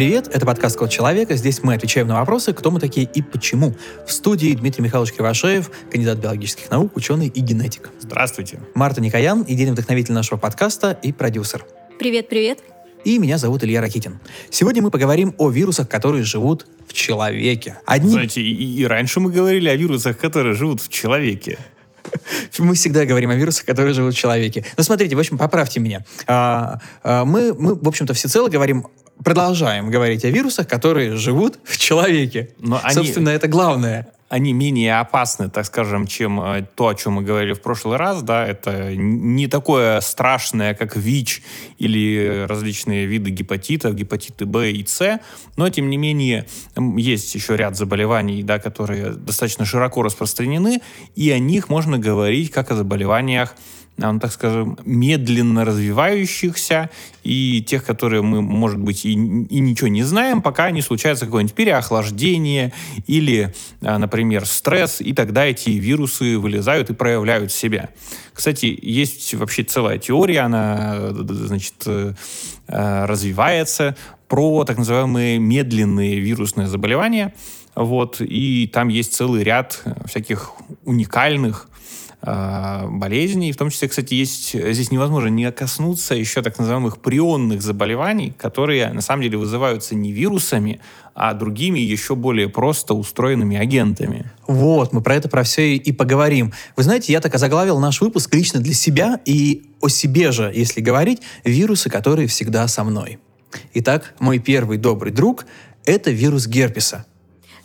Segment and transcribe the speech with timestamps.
[0.00, 1.36] Привет, это подкаст «Код человека».
[1.36, 3.74] Здесь мы отвечаем на вопросы, кто мы такие и почему.
[4.06, 7.90] В студии Дмитрий Михайлович Кривошеев, кандидат биологических наук, ученый и генетик.
[8.00, 8.60] Здравствуйте.
[8.74, 11.66] Марта Никоян, идейный вдохновитель нашего подкаста и продюсер.
[11.98, 12.60] Привет, привет.
[13.04, 14.20] И меня зовут Илья Ракитин.
[14.48, 17.76] Сегодня мы поговорим о вирусах, которые живут в человеке.
[17.84, 18.08] Одни...
[18.08, 21.58] Знаете, и, и раньше мы говорили о вирусах, которые живут в человеке.
[22.58, 24.64] Мы всегда говорим о вирусах, которые живут в человеке.
[24.78, 26.04] Но смотрите, в общем, поправьте меня.
[26.26, 28.86] А, а, мы, мы, в общем-то, всецело говорим
[29.24, 32.50] продолжаем говорить о вирусах, которые живут в человеке.
[32.58, 33.36] Но Собственно, они...
[33.36, 34.08] это главное.
[34.28, 38.22] Они менее опасны, так скажем, чем э, то, о чем мы говорили в прошлый раз,
[38.22, 41.42] да, это не такое страшное, как ВИЧ
[41.78, 45.18] или различные виды гепатитов, гепатиты Б и С,
[45.56, 46.46] но, тем не менее,
[46.96, 50.80] есть еще ряд заболеваний, да, которые достаточно широко распространены,
[51.16, 53.56] и о них можно говорить как о заболеваниях,
[54.00, 56.90] ну, так скажем, медленно развивающихся
[57.22, 61.54] и тех, которые мы, может быть, и, и ничего не знаем, пока не случается какое-нибудь
[61.54, 62.72] переохлаждение
[63.06, 67.90] или, а, например, стресс, и тогда эти вирусы вылезают и проявляют себя.
[68.32, 72.14] Кстати, есть вообще целая теория, она, значит, э,
[72.66, 73.96] развивается
[74.28, 77.34] про так называемые медленные вирусные заболевания,
[77.74, 80.52] вот, и там есть целый ряд всяких
[80.84, 81.69] уникальных
[82.22, 83.52] э, болезней.
[83.52, 88.92] В том числе, кстати, есть здесь невозможно не коснуться еще так называемых прионных заболеваний, которые
[88.92, 90.80] на самом деле вызываются не вирусами,
[91.14, 94.30] а другими еще более просто устроенными агентами.
[94.46, 96.52] Вот, мы про это про все и поговорим.
[96.76, 100.80] Вы знаете, я так озаглавил наш выпуск лично для себя и о себе же, если
[100.80, 103.18] говорить, вирусы, которые всегда со мной.
[103.74, 105.46] Итак, мой первый добрый друг–
[105.84, 107.04] это вирус герпеса.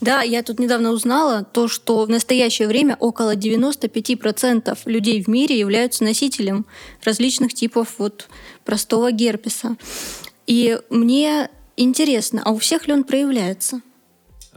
[0.02, 5.58] Да, я тут недавно узнала то, что в настоящее время около 95% людей в мире
[5.58, 6.66] являются носителем
[7.04, 8.28] различных типов вот
[8.64, 9.78] простого герпеса.
[10.48, 13.82] И мне интересно, а у всех ли он проявляется?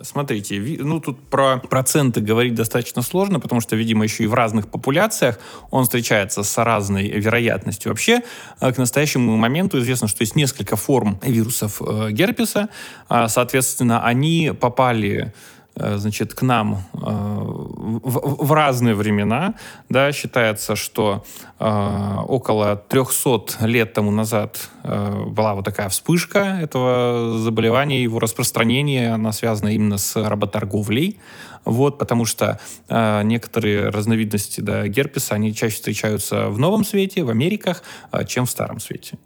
[0.02, 4.68] Смотрите, ну тут про проценты говорить достаточно сложно, потому что, видимо, еще и в разных
[4.68, 5.38] популяциях
[5.70, 7.90] он встречается с разной вероятностью.
[7.90, 8.22] Вообще,
[8.60, 12.68] э, к настоящему моменту известно, что есть несколько форм вирусов э, герпеса.
[13.08, 15.32] А, соответственно, они попали
[15.78, 19.54] значит, к нам э, в, в разные времена.
[19.88, 21.24] Да, считается, что
[21.58, 29.32] э, около 300 лет тому назад была вот такая вспышка этого заболевания, его распространение, она
[29.32, 31.18] связана именно с работорговлей.
[31.64, 37.30] Вот, потому что э, некоторые разновидности да, герпеса, они чаще встречаются в новом свете, в
[37.30, 39.18] Америках, э, чем в старом свете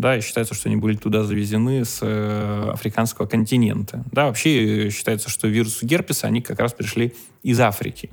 [0.00, 4.04] да, и считается, что они были туда завезены с э, африканского континента.
[4.12, 8.10] Да, вообще э, считается, что вирусы герпеса, они как раз пришли из Африки.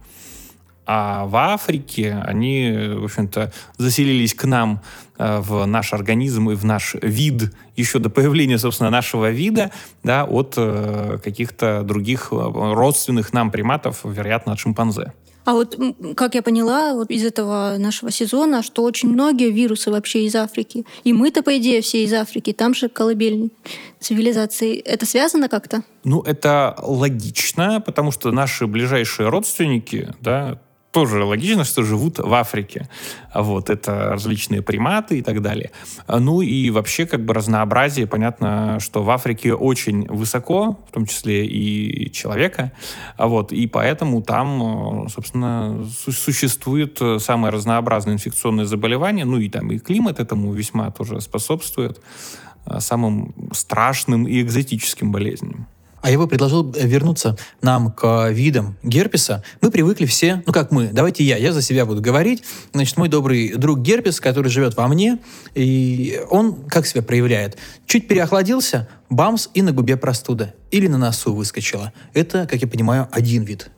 [0.89, 4.81] А в Африке они, в общем-то, заселились к нам
[5.17, 9.71] э, в наш организм и в наш вид еще до появления, собственно, нашего вида,
[10.03, 15.11] да, от э, каких-то других э, родственных нам приматов, вероятно, от шимпанзе.
[15.47, 15.79] А вот,
[16.17, 20.85] как я поняла вот из этого нашего сезона, что очень многие вирусы вообще из Африки.
[21.05, 22.51] И мы-то, по идее, все из Африки.
[22.51, 23.51] Там же колыбель
[24.01, 24.77] цивилизации.
[24.77, 25.83] Это связано как-то?
[26.03, 30.59] Ну, это логично, потому что наши ближайшие родственники, да,
[30.91, 32.89] тоже логично, что живут в Африке.
[33.33, 35.71] Вот, это различные приматы и так далее.
[36.07, 38.07] Ну и вообще как бы разнообразие.
[38.07, 42.71] Понятно, что в Африке очень высоко, в том числе и человека.
[43.17, 49.25] Вот, и поэтому там, собственно, существует самое разнообразное инфекционное заболевание.
[49.25, 52.01] Ну и там и климат этому весьма тоже способствует
[52.65, 55.67] э, самым страшным и экзотическим болезням.
[56.01, 59.43] А я бы предложил э, вернуться нам к видам герпеса.
[59.61, 62.43] Мы привыкли все, ну как мы, давайте я, я за себя буду говорить.
[62.73, 65.19] Значит, мой добрый друг герпес, который живет во мне,
[65.55, 67.57] и он как себя проявляет?
[67.85, 70.53] Чуть переохладился, бамс, и на губе простуда.
[70.71, 71.93] Или на носу выскочила.
[72.13, 73.69] Это, как я понимаю, один вид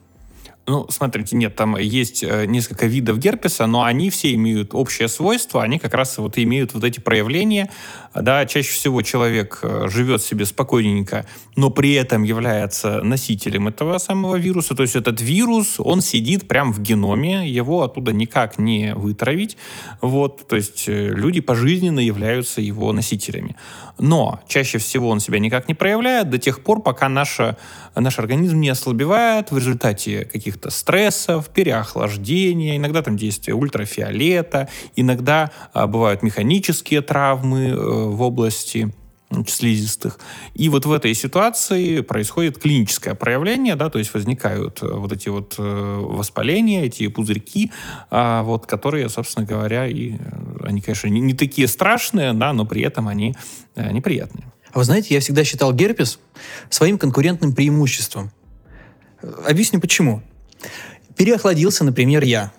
[0.70, 5.64] ну, смотрите, нет, там есть э, несколько видов герпеса, но они все имеют общее свойство,
[5.64, 7.72] они как раз вот имеют вот эти проявления.
[8.14, 14.36] Да, чаще всего человек э, живет себе спокойненько, но при этом является носителем этого самого
[14.36, 14.76] вируса.
[14.76, 19.58] То есть этот вирус, он сидит прямо в геноме, его оттуда никак не вытравить.
[20.02, 23.56] Вот, то есть э, люди пожизненно являются его носителями.
[24.00, 27.58] Но чаще всего он себя никак не проявляет до тех пор, пока наша,
[27.96, 35.88] наш организм не ослабевает в результате каких-то стрессов, переохлаждения, иногда там действие ультрафиолета, иногда а,
[35.88, 38.94] бывают механические травмы э, в области
[39.48, 40.20] слизистых.
[40.54, 45.30] И вот в этой ситуации происходит клиническое проявление, да, то есть возникают э, вот эти
[45.30, 47.72] вот э, воспаления, эти пузырьки,
[48.10, 50.18] а, вот, которые, собственно говоря, и э,
[50.64, 53.36] они, конечно, не, не такие страшные, да, но при этом они
[53.76, 54.52] неприятные.
[54.72, 56.20] А вы знаете, я всегда считал герпес
[56.70, 58.32] своим конкурентным преимуществом.
[59.46, 60.22] Объясню почему.
[61.16, 62.52] Переохладился, например, я.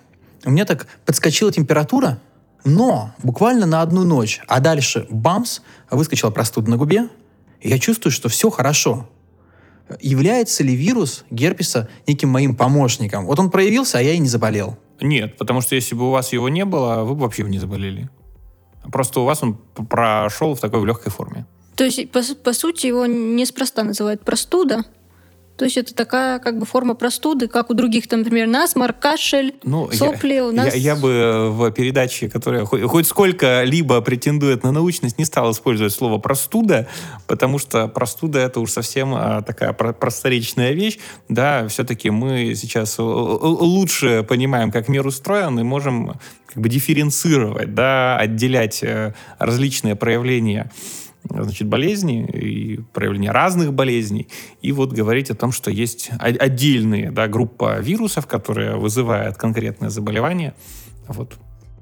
[0.43, 2.19] У меня так подскочила температура,
[2.63, 4.41] но буквально на одну ночь.
[4.47, 7.09] А дальше бамс, выскочила простуда на губе,
[7.59, 9.09] и я чувствую, что все хорошо.
[9.99, 13.25] Является ли вирус герпеса неким моим помощником?
[13.25, 14.77] Вот он проявился, а я и не заболел.
[15.01, 18.09] Нет, потому что если бы у вас его не было, вы бы вообще не заболели.
[18.91, 21.45] Просто у вас он прошел в такой в легкой форме.
[21.75, 24.83] То есть, по, по сути, его неспроста называют простуда,
[25.61, 29.53] то есть это такая как бы форма простуды, как у других, там, например, насморк, кашель,
[29.61, 30.33] ну, сопли.
[30.33, 30.73] Я, у нас...
[30.73, 35.93] я, я бы в передаче, которая хоть, хоть сколько-либо претендует на научность, не стал использовать
[35.93, 36.87] слово простуда,
[37.27, 40.97] потому что простуда это уж совсем а, такая просторечная вещь.
[41.29, 48.17] Да, все-таки мы сейчас лучше понимаем, как мир устроен, и можем как бы дифференцировать, да,
[48.17, 50.71] отделять э, различные проявления
[51.29, 54.27] значит, болезни и проявления разных болезней,
[54.61, 60.53] и вот говорить о том, что есть отдельные да, группа вирусов, которые вызывают конкретное заболевание.
[61.07, 61.33] Вот.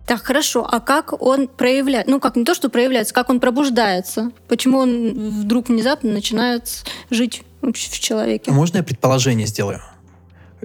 [0.05, 0.67] Так, хорошо.
[0.69, 2.07] А как он проявляет?
[2.07, 4.31] Ну, как не то, что проявляется, как он пробуждается?
[4.47, 8.51] Почему он вдруг внезапно начинает жить в человеке?
[8.51, 9.81] Можно я предположение сделаю?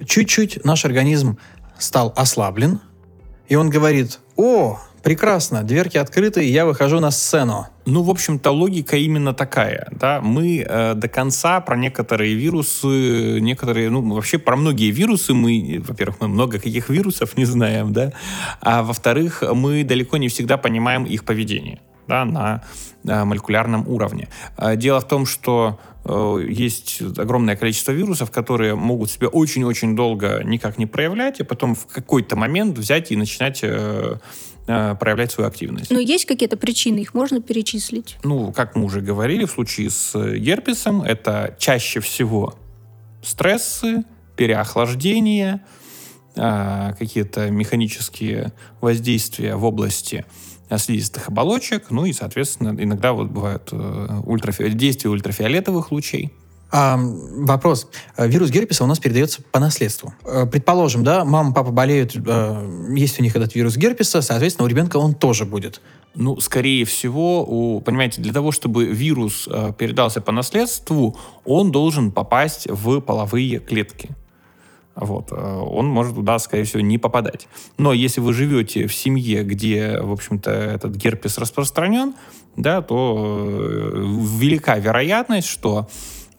[0.03, 1.37] Чуть-чуть наш организм
[1.77, 2.81] стал ослаблен,
[3.47, 7.67] и он говорит, о, прекрасно, дверки открыты, и я выхожу на сцену.
[7.85, 9.87] Ну, в общем-то, логика именно такая.
[9.91, 10.19] Да?
[10.21, 16.21] Мы э, до конца про некоторые вирусы, некоторые, ну, вообще про многие вирусы мы, во-первых,
[16.21, 18.11] мы много каких вирусов не знаем, да,
[18.61, 22.63] а во-вторых, мы далеко не всегда понимаем их поведение да, на
[23.07, 24.29] э, молекулярном уровне.
[24.57, 30.41] Э, дело в том, что э, есть огромное количество вирусов, которые могут себя очень-очень долго
[30.43, 33.63] никак не проявлять, и потом в какой-то момент взять и начинать
[34.67, 35.91] э, Э, проявлять свою активность.
[35.91, 38.17] Но есть какие-то причины, их можно перечислить?
[38.23, 42.55] Ну, как мы уже говорили, в случае с герпесом это чаще всего
[43.23, 45.63] стрессы, переохлаждение,
[46.35, 50.25] э, какие-то механические воздействия в области
[50.75, 54.67] слизистых оболочек, ну и, соответственно, иногда вот бывают э, ультрафи...
[54.69, 56.33] действия ультрафиолетовых лучей.
[56.71, 57.87] А, вопрос.
[58.17, 60.13] Вирус герпеса у нас передается по наследству.
[60.25, 64.69] Э, предположим, да, мама, папа болеют, э, есть у них этот вирус герпеса, соответственно, у
[64.69, 65.81] ребенка он тоже будет.
[66.15, 72.11] Ну, скорее всего, у, понимаете, для того, чтобы вирус э, передался по наследству, он должен
[72.11, 74.09] попасть в половые клетки.
[74.95, 75.33] Вот.
[75.33, 77.49] Он может туда, скорее всего, не попадать.
[77.77, 82.13] Но если вы живете в семье, где, в общем-то, этот герпес распространен,
[82.55, 83.91] да, то
[84.39, 85.89] велика вероятность, что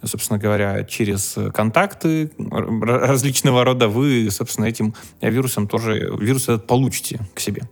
[0.06, 7.40] собственно говоря, через контакты различного рода вы, собственно, этим вирусом тоже, вирус этот получите к
[7.40, 7.68] себе.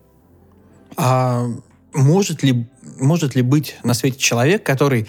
[0.96, 1.46] А
[1.92, 2.66] может ли,
[2.98, 5.06] может ли быть на свете человек, который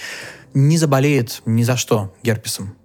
[0.54, 2.76] не заболеет ни за что герпесом?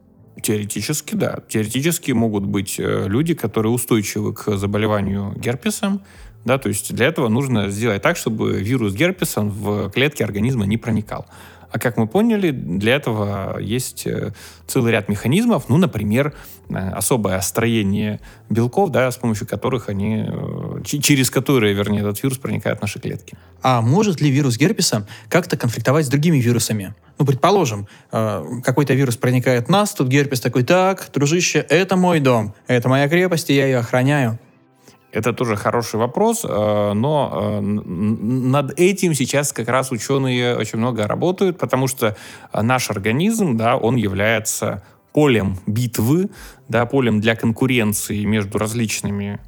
[0.43, 1.39] Теоретически, да.
[1.49, 6.03] Теоретически могут быть э, люди, которые устойчивы к заболеванию герпесом,
[6.45, 10.79] да, то есть для этого нужно сделать так, чтобы вирус герпеса в клетки организма не
[10.79, 11.27] проникал.
[11.71, 14.33] А как мы поняли, для этого есть э,
[14.67, 16.35] целый ряд механизмов, ну, например,
[16.69, 22.39] э, особое строение белков, да, с помощью которых они, э, через которые, вернее, этот вирус
[22.39, 23.37] проникает в наши клетки.
[23.63, 26.95] А может ли вирус герпеса как-то конфликтовать с другими вирусами?
[27.19, 32.55] Ну, предположим, какой-то вирус проникает в нас, тут герпес такой, так, дружище, это мой дом,
[32.67, 34.39] это моя крепость, и я ее охраняю.
[35.13, 41.07] Это тоже хороший вопрос, э, но э, над этим сейчас как раз ученые очень много
[41.07, 42.17] работают, потому что
[42.53, 46.31] наш организм, да, он является полем битвы,
[46.69, 49.41] да, полем для конкуренции между различными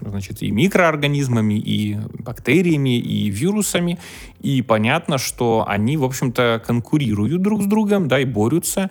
[0.00, 3.98] значит, и микроорганизмами, и бактериями, и вирусами.
[4.40, 8.90] И понятно, что они, в общем-то, конкурируют друг с другом, да, и борются.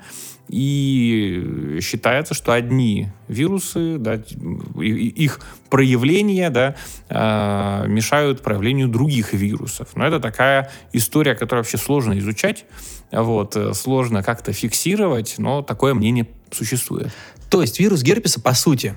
[0.52, 5.40] И считается, что одни вирусы, да, их
[5.70, 6.76] проявления да,
[7.08, 9.90] э, мешают проявлению других вирусов.
[9.96, 12.66] Но это такая история, которую вообще сложно изучать,
[13.14, 17.12] вот, э, сложно как-то фиксировать, но такое мнение существует.
[17.50, 18.96] То есть вирус герпеса, по сути,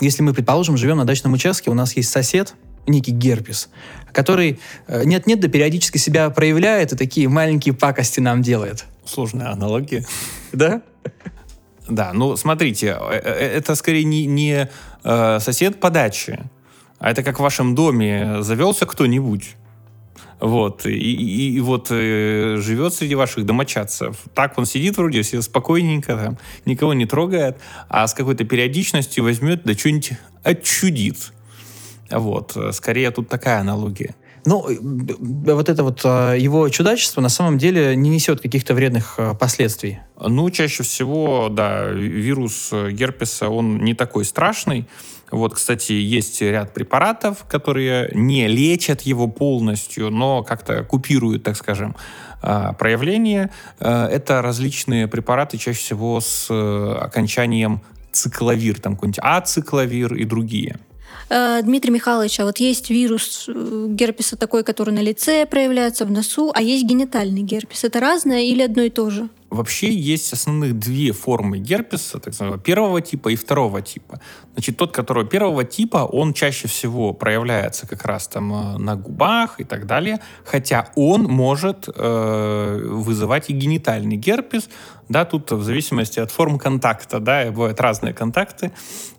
[0.00, 2.56] если мы, предположим, живем на дачном участке, у нас есть сосед,
[2.88, 3.68] некий герпес,
[4.12, 4.58] который
[4.88, 8.86] э, нет-нет, да периодически себя проявляет и такие маленькие пакости нам делает.
[9.06, 10.04] Сложная аналогия.
[10.52, 10.82] Да?
[11.88, 14.68] Да, ну смотрите, э, э, это скорее не, не
[15.04, 16.50] э, сосед по даче,
[16.98, 19.54] а это как в вашем доме завелся кто-нибудь.
[20.40, 24.16] Вот, и, и, и вот э, живет среди ваших домочадцев.
[24.34, 27.58] Так он сидит вроде все спокойненько, там, никого не трогает,
[27.88, 31.32] а с какой-то периодичностью возьмет, да что-нибудь отчудит.
[32.10, 34.14] Вот, скорее тут такая аналогия.
[34.46, 39.98] Но вот это вот его чудачество на самом деле не несет каких-то вредных последствий.
[40.20, 44.86] Ну, чаще всего, да, вирус герпеса, он не такой страшный.
[45.30, 51.96] Вот, кстати, есть ряд препаратов, которые не лечат его полностью, но как-то купируют, так скажем,
[52.42, 53.50] а, проявления.
[53.80, 57.80] А, это различные препараты, чаще всего с э, окончанием
[58.12, 60.78] цикловир, там какой-нибудь ацикловир и другие.
[61.28, 66.10] Э, Дмитрий Михайлович, а вот есть вирус э, герпеса такой, который на лице проявляется, в
[66.10, 67.84] носу, а есть генитальный герпес.
[67.84, 69.28] Это разное или одно и то же?
[69.50, 74.20] Вообще есть основных две формы герпеса, так называемого первого типа и второго типа.
[74.52, 79.60] Значит, тот, которого первого типа, он чаще всего проявляется как раз там э, на губах
[79.60, 84.68] и так далее, хотя он может э, вызывать и генитальный герпес,
[85.08, 88.72] да, тут в зависимости от форм контакта, да, бывают разные контакты,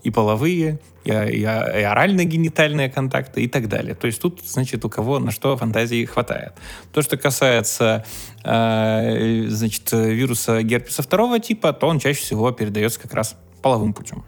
[0.03, 3.95] и половые, и, и, и орально-генитальные контакты и так далее.
[3.95, 6.53] То есть тут, значит, у кого на что фантазии хватает.
[6.91, 8.05] То, что касается,
[8.43, 14.25] э, значит, вируса герпеса второго типа, то он чаще всего передается как раз половым путем.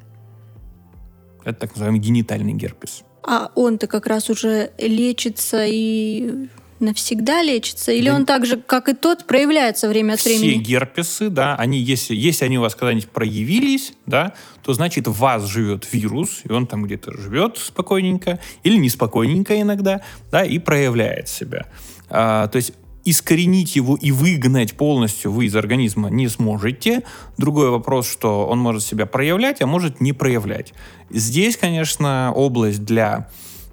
[1.44, 3.04] Это так называемый генитальный герпес.
[3.24, 6.48] А он-то как раз уже лечится и
[6.80, 7.92] навсегда лечится?
[7.92, 8.16] Или да.
[8.16, 10.52] он так же, как и тот, проявляется время от времени?
[10.52, 14.34] Все герпесы, да, они, если, если они у вас когда-нибудь проявились, да,
[14.64, 20.02] то значит в вас живет вирус, и он там где-то живет спокойненько, или неспокойненько иногда,
[20.32, 21.66] да, и проявляет себя.
[22.10, 22.74] А, то есть
[23.06, 27.04] искоренить его и выгнать полностью вы из организма не сможете.
[27.38, 30.74] Другой вопрос, что он может себя проявлять, а может не проявлять.
[31.10, 33.30] Здесь, конечно, область для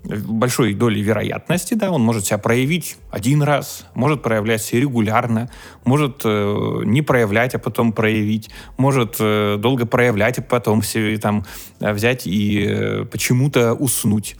[0.07, 5.51] большой долей вероятности, да, он может себя проявить один раз, может проявлять себя регулярно,
[5.85, 11.45] может э, не проявлять, а потом проявить, может э, долго проявлять, а потом все там
[11.81, 14.37] взять и э, почему-то уснуть.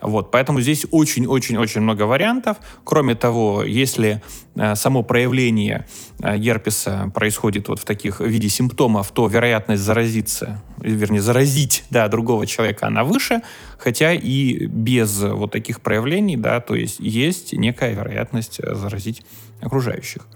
[0.00, 2.58] Вот, поэтому здесь очень-очень-очень много вариантов.
[2.84, 4.22] Кроме того, если
[4.54, 5.86] э, само проявление
[6.20, 12.06] э, герпеса происходит вот в таких в виде симптомов, то вероятность заразиться, вернее, заразить да,
[12.08, 13.42] другого человека, она выше,
[13.78, 19.24] хотя и без вот таких проявлений, да, то есть есть некая вероятность заразить
[19.60, 20.26] окружающих.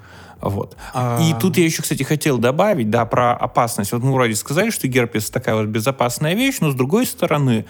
[0.43, 0.77] Вот.
[0.93, 1.21] А...
[1.23, 3.93] И тут я еще, кстати, хотел добавить, да, про опасность.
[3.93, 7.65] Вот мы вроде сказали, что герпес такая вот безопасная вещь, но с другой стороны,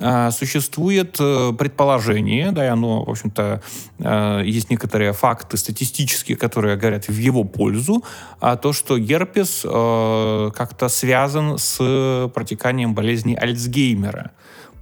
[0.00, 3.62] а, существует э, предположение, да, и оно, в общем-то,
[3.98, 8.04] э, есть некоторые факты статистические, которые говорят в его пользу,
[8.38, 14.30] а то, что герпес э, как-то связан с протеканием болезни Альцгеймера,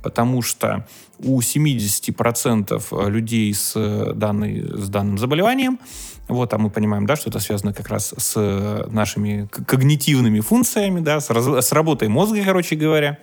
[0.03, 0.87] потому что
[1.19, 5.79] у 70% людей с, данной, с данным заболеванием
[6.28, 11.21] вот, а мы понимаем, да, что это связано как раз с нашими когнитивными функциями, да,
[11.21, 13.18] с, раз, с работой мозга, короче говоря.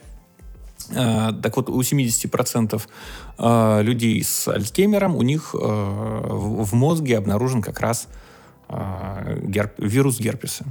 [0.89, 2.81] Э, так вот, у 70%
[3.37, 8.07] э, людей с Альцгеймером, у них э, в, мозге обнаружен как раз
[8.69, 10.65] э, герп, вирус герпеса.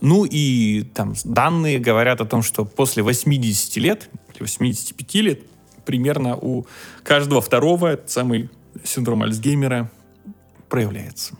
[0.00, 5.40] Ну и там данные говорят о том, что после 80 лет, 85 лет,
[5.84, 6.66] примерно у
[7.02, 8.50] каждого второго этот самый
[8.84, 9.90] синдром Альцгеймера
[10.68, 11.34] проявляется.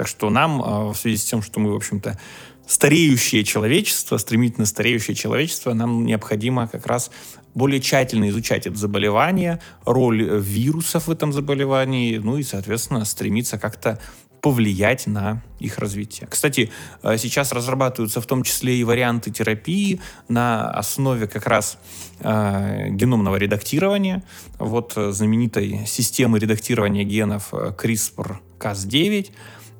[0.00, 2.18] Так что нам а, в связи с тем, что мы, в общем-то,
[2.66, 7.10] стареющее человечество, стремительно стареющее человечество, нам необходимо как раз
[7.52, 14.00] более тщательно изучать это заболевание, роль вирусов в этом заболевании, ну и, соответственно, стремиться как-то
[14.40, 16.26] повлиять на их развитие.
[16.30, 16.70] Кстати,
[17.02, 21.76] а, сейчас разрабатываются в том числе и варианты терапии на основе как раз
[22.20, 24.22] э, геномного редактирования.
[24.58, 29.30] Вот э, знаменитой системы редактирования генов э, CRISPR-Cas9,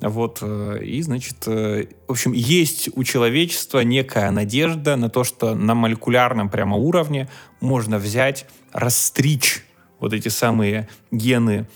[0.01, 5.55] вот, э, и, значит, э, в общем, есть у человечества некая надежда на то, что
[5.55, 7.29] на молекулярном прямо уровне
[7.61, 9.65] можно взять, расстричь
[9.99, 11.69] вот эти самые гены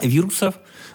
[0.00, 0.54] вирусов,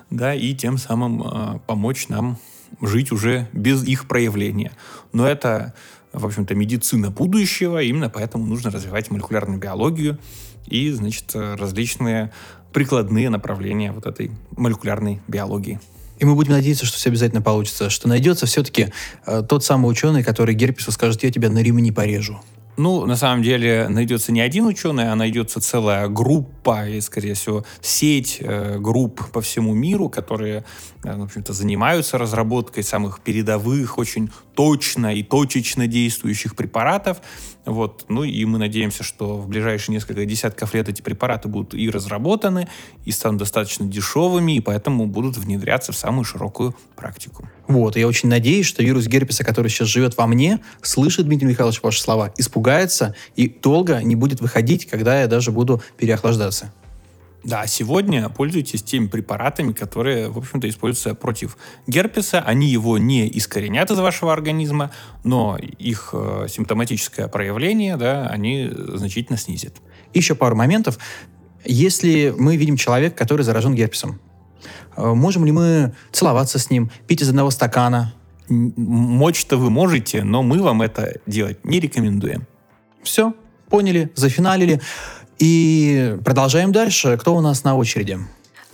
[0.10, 2.40] да, и тем самым э, помочь нам
[2.82, 4.72] жить уже без их проявления.
[5.14, 5.76] Но это,
[6.12, 10.18] в общем-то, медицина будущего, именно поэтому нужно развивать молекулярную биологию
[10.66, 12.32] и, значит, различные
[12.74, 15.80] прикладные направления вот этой молекулярной биологии.
[16.22, 18.94] И мы будем надеяться, что все обязательно получится, что найдется все-таки
[19.26, 22.40] э, тот самый ученый, который Герпесу скажет, я тебя на ремни порежу.
[22.78, 27.66] Ну, на самом деле, найдется не один ученый, а найдется целая группа, и, скорее всего,
[27.82, 30.64] сеть э, групп по всему миру, которые,
[31.04, 37.22] э, в общем-то, занимаются разработкой самых передовых, очень точно и точечно действующих препаратов.
[37.66, 38.06] Вот.
[38.10, 42.68] Ну и мы надеемся, что в ближайшие несколько десятков лет эти препараты будут и разработаны,
[43.06, 47.48] и станут достаточно дешевыми, и поэтому будут внедряться в самую широкую практику.
[47.68, 51.82] Вот, я очень надеюсь, что вирус герпеса, который сейчас живет во мне, слышит, Дмитрий Михайлович,
[51.84, 56.74] ваши слова, испугается и долго не будет выходить, когда я даже буду переохлаждаться.
[57.44, 61.58] Да, сегодня пользуйтесь теми препаратами, которые, в общем-то, используются против
[61.88, 62.40] герпеса.
[62.40, 64.92] Они его не искоренят из вашего организма,
[65.24, 69.74] но их э, симптоматическое проявление, да, они значительно снизят.
[70.14, 71.00] Еще пару моментов.
[71.66, 74.22] Если мы видим человека, который заражен герпесом,
[74.96, 78.14] э, можем ли мы целоваться с ним, пить из одного стакана?
[78.50, 82.46] Мочь-то вы можете, но мы вам это делать не рекомендуем.
[83.02, 83.34] Все,
[83.68, 84.80] поняли, зафиналили.
[85.42, 87.18] И продолжаем дальше.
[87.20, 88.20] Кто у нас на очереди?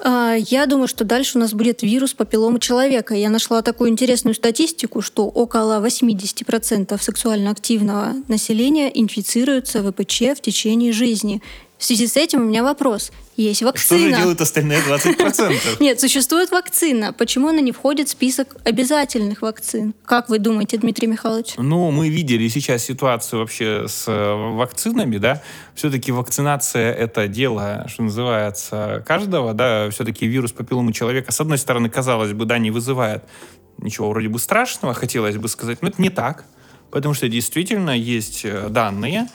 [0.03, 3.15] А, я думаю, что дальше у нас будет вирус папилломы человека.
[3.15, 10.91] Я нашла такую интересную статистику, что около 80% сексуально активного населения инфицируются ВПЧ в течение
[10.91, 11.41] жизни.
[11.77, 13.11] В связи с этим у меня вопрос.
[13.35, 13.99] Есть вакцина.
[13.99, 15.77] Что же делают остальные 20%?
[15.79, 17.13] Нет, существует вакцина.
[17.13, 19.93] Почему она не входит в список обязательных вакцин?
[20.03, 21.53] Как вы думаете, Дмитрий Михайлович?
[21.57, 25.43] Ну, мы видели сейчас ситуацию вообще с э, вакцинами, да.
[25.75, 29.91] Все-таки вакцинация— это дело, что называется, каждого, да.
[29.91, 33.23] Все-таки вирус папилломы человека, с одной стороны, казалось бы, да, не вызывает
[33.77, 36.45] ничего вроде бы страшного, хотелось бы сказать, но это не так.
[36.89, 39.27] Потому что действительно есть э, данные,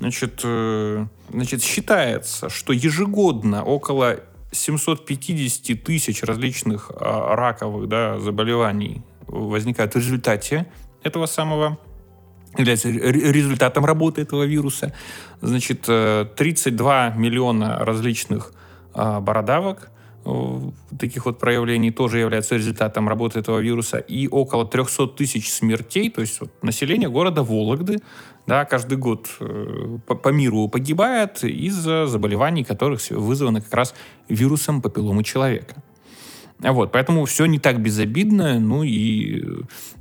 [0.00, 4.20] Значит, э, значит, считается, что ежегодно около
[4.52, 10.66] 750 тысяч различных а, раковых да, заболеваний возникают в результате
[11.02, 11.78] этого самого
[12.58, 14.92] является результатом работы этого вируса.
[15.40, 18.52] Значит, 32 э, миллиона различных
[18.92, 19.90] а, бородавок,
[20.98, 26.20] таких вот проявлений тоже являются результатом работы этого вируса, и около 300 тысяч смертей, то
[26.20, 27.98] есть вот, население города Вологды
[28.46, 33.94] да, каждый год э, по, по миру погибает из-за заболеваний, которых вызваны как раз
[34.28, 35.76] вирусом папилломы человека.
[36.58, 39.44] Вот, поэтому все не так безобидно, ну и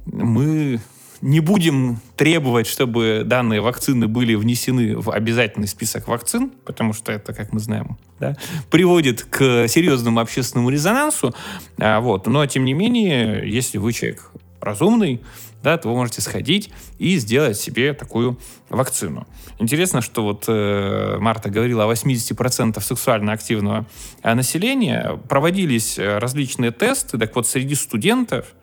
[0.05, 0.79] мы
[1.21, 7.33] не будем требовать, чтобы данные вакцины были внесены в обязательный список вакцин, потому что это,
[7.33, 8.38] как мы знаем, да,
[8.69, 11.33] приводит к серьезному общественному резонансу.
[11.79, 12.27] А, вот.
[12.27, 15.21] Но, тем не менее, если вы человек разумный,
[15.63, 19.27] да, то вы можете сходить и сделать себе такую вакцину.
[19.60, 23.86] Интересно, что вот э, Марта говорила о 80% сексуально активного
[24.23, 25.19] э, населения.
[25.27, 28.53] Проводились э, различные тесты, так вот среди студентов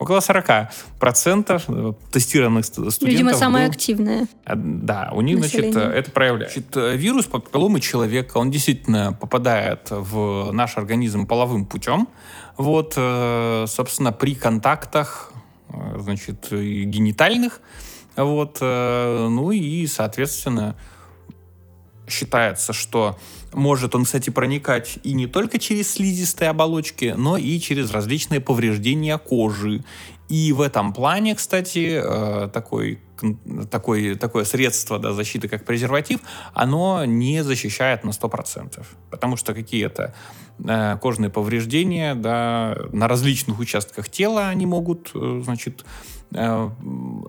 [0.00, 3.02] около 40% э, тестированных студентов.
[3.02, 4.26] Видимо, самое был, активное.
[4.44, 5.72] Да, у них, население.
[5.72, 6.60] значит, это проявляется.
[6.60, 12.08] Значит, вирус папилломы человека, он действительно попадает в наш организм половым путем.
[12.56, 15.30] Вот, собственно, при контактах
[15.72, 17.60] Э, значит, генитальных.
[18.16, 20.76] Вот, э, ну и, соответственно,
[22.08, 23.18] считается, что
[23.52, 29.18] может он, кстати, проникать и не только через слизистые оболочки, но и через различные повреждения
[29.18, 29.82] кожи.
[30.30, 33.00] И в этом плане, кстати, э, такой,
[33.68, 36.20] такой, такое средство да, защиты, как презерватив,
[36.54, 38.86] оно не защищает на 100%.
[39.10, 40.14] Потому что какие-то
[40.64, 45.84] э, кожные повреждения да, на различных участках тела они могут, э, значит,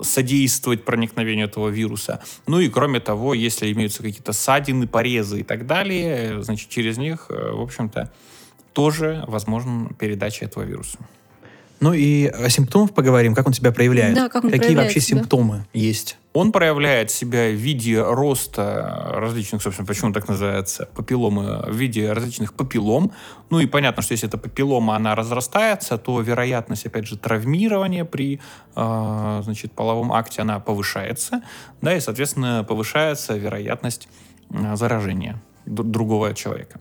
[0.03, 2.21] содействовать проникновению этого вируса.
[2.45, 7.25] Ну и кроме того, если имеются какие-то ссадины, порезы и так далее, значит, через них,
[7.29, 8.11] в общем-то,
[8.73, 10.99] тоже возможна передача этого вируса.
[11.81, 14.13] Ну и о симптомах поговорим, как он себя проявляет.
[14.13, 15.17] Да, как он Какие вообще себя?
[15.17, 16.17] симптомы есть?
[16.31, 22.53] Он проявляет себя в виде роста различных, собственно, почему так называется, папилломы, в виде различных
[22.53, 23.11] папиллом.
[23.49, 28.39] Ну и понятно, что если эта папиллома, она разрастается, то вероятность, опять же, травмирования при,
[28.75, 31.41] э, значит, половом акте, она повышается,
[31.81, 34.07] да, и, соответственно, повышается вероятность
[34.51, 36.79] э, заражения другого человека.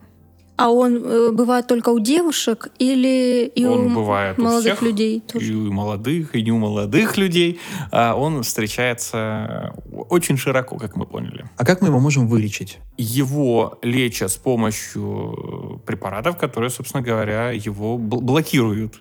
[0.60, 4.82] А он э, бывает только у девушек или и он у бывает молодых у всех,
[4.82, 5.46] людей тоже?
[5.46, 7.58] И у молодых, и не у молодых людей.
[7.90, 11.46] А он встречается очень широко, как мы поняли.
[11.56, 12.78] А как мы его можем вылечить?
[12.98, 19.00] Его лечат с помощью препаратов, которые, собственно говоря, его блокируют.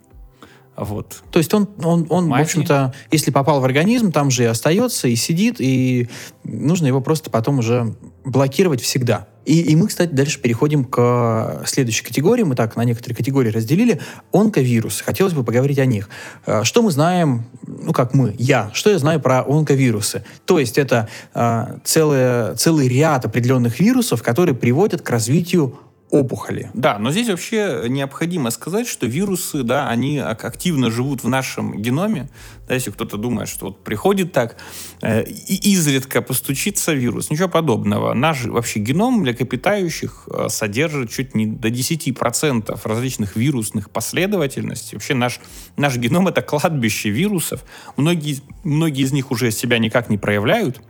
[0.79, 1.23] Вот.
[1.31, 5.09] То есть он, он, он в общем-то, если попал в организм, там же и остается,
[5.09, 6.07] и сидит, и
[6.43, 9.27] нужно его просто потом уже блокировать всегда.
[9.45, 12.43] И, и мы, кстати, дальше переходим к следующей категории.
[12.43, 13.99] Мы так на некоторые категории разделили.
[14.31, 15.03] Онковирусы.
[15.03, 16.07] Хотелось бы поговорить о них.
[16.45, 20.23] Э, что мы знаем, ну как мы, я, что я знаю про онковирусы?
[20.45, 25.77] То есть это э, целый, целый ряд определенных вирусов, которые приводят к развитию
[26.11, 26.71] опухоли.
[26.73, 32.29] Да, но здесь вообще необходимо сказать, что вирусы, да, они активно живут в нашем геноме.
[32.67, 34.57] Да, если кто-то думает, что вот приходит так
[35.01, 38.13] э, и изредка постучится вирус, ничего подобного.
[38.13, 44.95] Наш вообще геном млекопитающих э, содержит чуть не до 10% различных вирусных последовательностей.
[44.95, 45.39] Вообще наш,
[45.77, 47.63] наш геном— это кладбище вирусов.
[47.97, 50.81] Многие, многие из них уже себя никак не проявляют,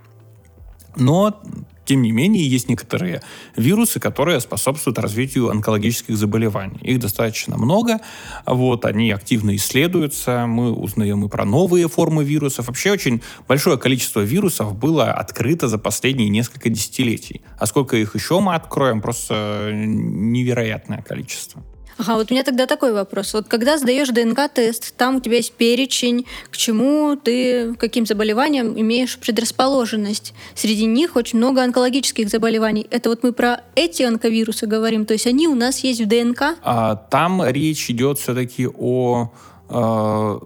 [0.95, 1.41] но
[1.89, 3.23] Тем не менее, есть некоторые
[3.55, 6.77] вирусы, которые способствуют развитию онкологических заболеваний.
[6.83, 7.99] Их достаточно много,
[8.45, 12.67] вот, они активно исследуются, мы узнаем и про новые формы вирусов.
[12.67, 17.41] Вообще очень большое количество вирусов было открыто за последние несколько десятилетий.
[17.57, 21.63] А сколько их еще мы откроем, просто невероятное количество.
[21.99, 23.33] Ага, вот у меня тогда такой вопрос.
[23.33, 29.17] Вот когда сдаешь ДНК-тест, там у тебя есть перечень, к чему ты, каким заболеваниям имеешь
[29.19, 30.33] предрасположенность.
[30.55, 32.87] Среди них очень много онкологических заболеваний.
[32.89, 36.55] Это вот мы про эти онковирусы говорим, то есть они у нас есть в ДНК?
[36.63, 39.33] А, там речь идет все-таки о
[39.69, 40.39] э,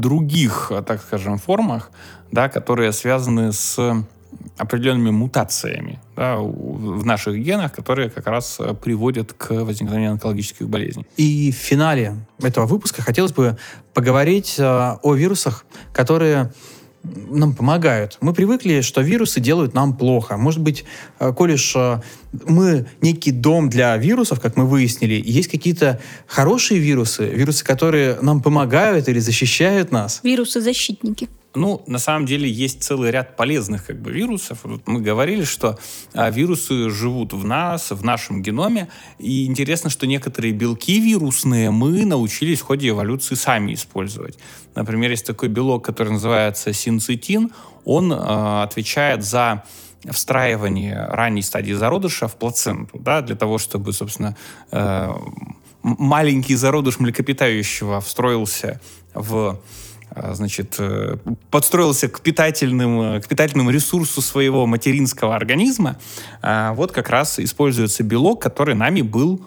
[0.00, 1.90] других, так скажем, формах,
[2.32, 4.04] да, которые связаны с
[4.56, 11.06] определенными мутациями да, в наших генах, которые как раз э, приводят к возникновению онкологических болезней.
[11.16, 13.56] И в финале этого выпуска хотелось бы
[13.94, 14.64] поговорить э,
[15.02, 16.52] о вирусах, которые
[17.04, 18.18] нам помогают.
[18.20, 20.36] Мы привыкли, что вирусы делают нам плохо.
[20.36, 20.84] Может быть,
[21.20, 22.02] э, коли ж
[22.46, 28.42] мы некий дом для вирусов, как мы выяснили, есть какие-то хорошие вирусы, вирусы, которые нам
[28.42, 30.20] помогают или защищают нас.
[30.24, 31.28] Вирусы-защитники.
[31.54, 34.60] Ну, на самом деле есть целый ряд полезных как бы вирусов.
[34.64, 35.78] Вот мы говорили, что
[36.12, 38.88] а, вирусы живут в нас, в нашем геноме.
[39.18, 44.38] И интересно, что некоторые белки вирусные мы научились в ходе эволюции сами использовать.
[44.74, 47.50] Например, есть такой белок, который называется синцитин.
[47.84, 49.64] Он а, отвечает за
[50.10, 54.36] встраивание ранней стадии зародыша в плаценту, да, для того, чтобы, собственно,
[54.70, 55.12] э,
[55.82, 58.80] маленький зародыш млекопитающего встроился
[59.14, 59.60] в
[60.14, 61.16] значит, э,
[61.50, 65.98] подстроился к питательным, э, к питательному ресурсу своего материнского организма,
[66.42, 69.40] а, вот как раз используется белок, который нами был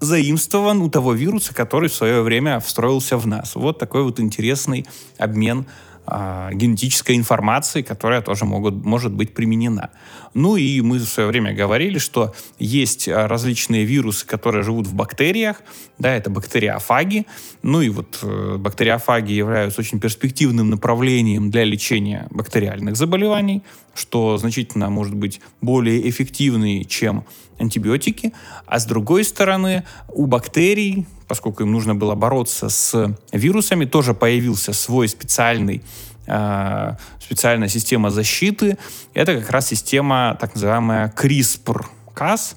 [0.00, 3.54] заимствован у того вируса, который в свое время встроился в нас.
[3.54, 4.86] Вот такой вот интересный
[5.18, 5.66] обмен
[6.06, 9.90] а, генетической информации, которая тоже могут, может быть применена.
[10.34, 14.94] Ну и мы в свое время говорили, что есть а, различные вирусы, которые живут в
[14.94, 15.62] бактериях,
[15.98, 17.26] да, это бактериофаги,
[17.62, 23.62] ну и вот э, бактериофаги являются очень перспективным направлением для лечения бактериальных заболеваний,
[23.94, 27.24] что значительно может быть более эффективный, чем
[27.60, 28.32] антибиотики,
[28.66, 34.72] а с другой стороны у бактерий поскольку им нужно было бороться с вирусами, тоже появился
[34.72, 35.82] свой специальный
[36.24, 38.78] специальная система защиты.
[39.12, 42.56] Это как раз система так называемая CRISPR-Cas.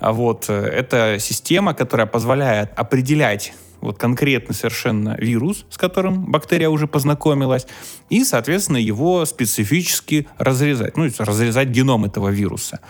[0.00, 7.66] Вот, это система, которая позволяет определять вот конкретно совершенно вирус, с которым бактерия уже познакомилась,
[8.10, 12.80] и, соответственно, его специфически разрезать, ну, разрезать геном этого вируса.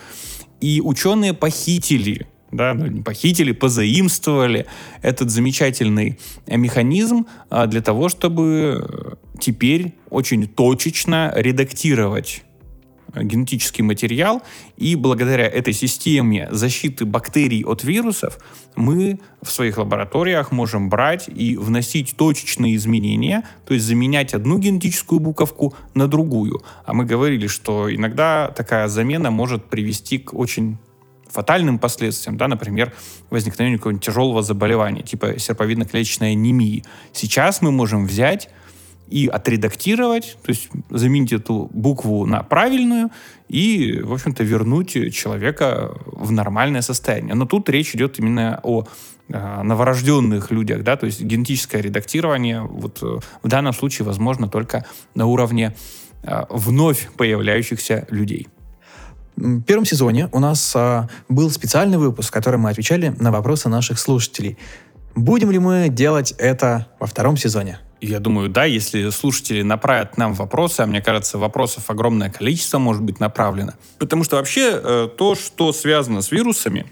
[0.61, 4.65] И ученые похитили да, ну, не похитили, позаимствовали
[5.01, 12.43] этот замечательный механизм а, для того, чтобы э, теперь очень точечно редактировать
[13.15, 14.41] генетический материал,
[14.77, 18.37] и благодаря этой системе защиты бактерий от вирусов
[18.75, 25.19] мы в своих лабораториях можем брать и вносить точечные изменения, то есть заменять одну генетическую
[25.19, 26.61] буковку на другую.
[26.85, 30.77] А мы говорили, что иногда такая замена может привести к очень
[31.29, 32.93] фатальным последствиям, да, например,
[33.29, 36.83] возникновению какого-нибудь тяжелого заболевания, типа серповидно-клеточной анемии.
[37.13, 38.49] Сейчас мы можем взять
[39.09, 43.09] и отредактировать, то есть заменить эту букву на правильную
[43.47, 47.35] и, в общем-то, вернуть человека в нормальное состояние.
[47.35, 48.85] Но тут речь идет именно о
[49.27, 54.85] э, новорожденных людях, да, то есть генетическое редактирование вот э, в данном случае возможно только
[55.15, 55.75] на уровне
[56.21, 58.47] э, вновь появляющихся людей.
[59.39, 63.69] В первом сезоне у нас а, был специальный выпуск, в котором мы отвечали на вопросы
[63.69, 64.57] наших слушателей.
[65.15, 67.79] Будем ли мы делать это во втором сезоне?
[68.01, 73.01] Я думаю, да, если слушатели направят нам вопросы, а мне кажется, вопросов огромное количество может
[73.01, 73.73] быть направлено.
[73.97, 76.85] Потому что вообще э, то, что связано с вирусами,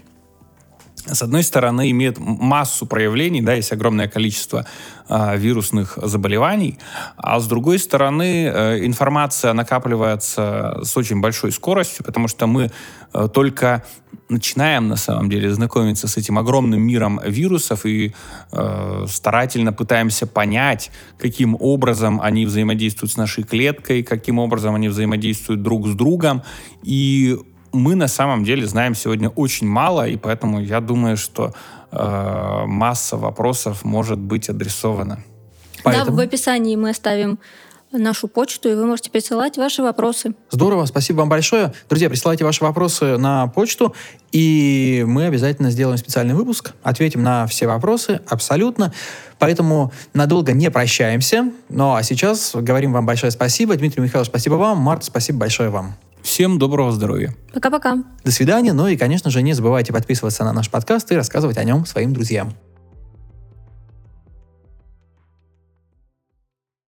[1.06, 4.66] с одной стороны, имеет массу проявлений, да, есть огромное количество
[5.08, 6.78] э, вирусных заболеваний,
[7.16, 12.70] а с другой стороны, э, информация накапливается с очень большой скоростью, потому что мы
[13.14, 13.84] э, только
[14.28, 18.14] начинаем на самом деле знакомиться с этим огромным миром вирусов и
[18.52, 25.62] э, старательно пытаемся понять, каким образом они взаимодействуют с нашей клеткой, каким образом они взаимодействуют
[25.62, 26.42] друг с другом.
[26.82, 27.38] И
[27.72, 31.52] мы на самом деле знаем сегодня очень мало, и поэтому я думаю, что
[31.90, 35.22] э, масса вопросов может быть адресована.
[35.82, 36.16] Поэтому...
[36.16, 37.38] Да, в описании мы оставим
[37.92, 40.34] нашу почту, и вы можете присылать ваши вопросы.
[40.50, 41.72] Здорово, спасибо вам большое.
[41.88, 43.94] Друзья, присылайте ваши вопросы на почту,
[44.30, 48.92] и мы обязательно сделаем специальный выпуск, ответим на все вопросы абсолютно.
[49.38, 51.50] Поэтому надолго не прощаемся.
[51.68, 53.74] Ну а сейчас говорим вам большое спасибо.
[53.76, 54.78] Дмитрий Михайлович, спасибо вам.
[54.78, 55.94] Март, спасибо большое вам.
[56.22, 57.34] Всем доброго здоровья.
[57.52, 58.04] Пока-пока.
[58.24, 58.72] До свидания.
[58.72, 62.12] Ну и, конечно же, не забывайте подписываться на наш подкаст и рассказывать о нем своим
[62.12, 62.54] друзьям.